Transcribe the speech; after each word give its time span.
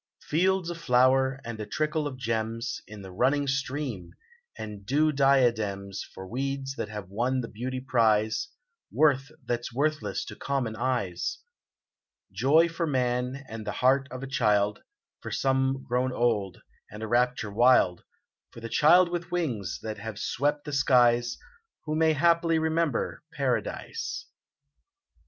Fields 0.23 0.71
a 0.71 0.73
flower, 0.73 1.39
and 1.45 1.59
a 1.59 1.65
trickle 1.67 2.07
of 2.07 2.17
gems 2.17 2.81
In 2.87 3.03
the 3.03 3.11
running 3.11 3.45
stream, 3.47 4.15
and 4.57 4.83
dew 4.83 5.11
diadems 5.11 6.01
For 6.01 6.25
weeds 6.27 6.73
that 6.75 6.89
have 6.89 7.09
won 7.11 7.41
the 7.41 7.47
beauty 7.47 7.79
prize— 7.79 8.47
Worth 8.91 9.31
that's 9.45 9.71
worthless 9.71 10.25
to 10.25 10.35
common 10.35 10.75
eyes! 10.75 11.37
Joy 12.31 12.67
for 12.67 12.87
man, 12.87 13.43
and 13.47 13.67
the 13.67 13.73
heart 13.83 14.07
of 14.09 14.23
a 14.23 14.27
child 14.27 14.81
For 15.21 15.29
some 15.29 15.83
grown 15.87 16.11
old, 16.11 16.63
and 16.89 17.03
a 17.03 17.07
rapture 17.07 17.51
wild 17.53 18.03
For 18.49 18.59
the 18.59 18.69
child 18.69 19.09
with 19.09 19.29
wings 19.31 19.81
that 19.83 19.99
have 19.99 20.17
swept 20.17 20.63
the 20.65 20.73
skies, 20.73 21.37
Who 21.85 21.95
may 21.95 22.13
haply 22.13 22.57
remember 22.57 23.21
Paradise 23.33 24.25